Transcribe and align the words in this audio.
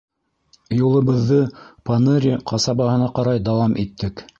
Юлыбыҙҙы 0.77 1.39
Поныри 1.91 2.35
ҡасабаһына 2.53 3.15
ҡарай 3.21 3.49
дауам 3.51 3.83
иттек. 3.87 4.27